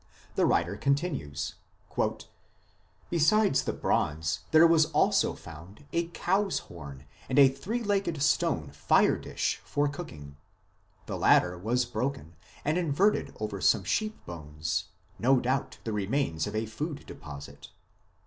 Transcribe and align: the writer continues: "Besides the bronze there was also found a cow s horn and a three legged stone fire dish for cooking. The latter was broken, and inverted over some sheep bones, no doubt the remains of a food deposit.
the 0.33 0.47
writer 0.47 0.75
continues: 0.75 1.53
"Besides 3.11 3.63
the 3.65 3.73
bronze 3.73 4.39
there 4.49 4.65
was 4.65 4.85
also 4.87 5.35
found 5.35 5.85
a 5.93 6.07
cow 6.07 6.47
s 6.47 6.57
horn 6.57 7.05
and 7.29 7.37
a 7.37 7.47
three 7.47 7.83
legged 7.83 8.19
stone 8.23 8.71
fire 8.71 9.15
dish 9.19 9.61
for 9.63 9.87
cooking. 9.87 10.37
The 11.05 11.19
latter 11.19 11.55
was 11.55 11.85
broken, 11.85 12.35
and 12.65 12.79
inverted 12.79 13.35
over 13.39 13.61
some 13.61 13.83
sheep 13.83 14.17
bones, 14.25 14.85
no 15.19 15.39
doubt 15.39 15.77
the 15.83 15.93
remains 15.93 16.47
of 16.47 16.55
a 16.55 16.65
food 16.65 17.05
deposit. 17.05 17.69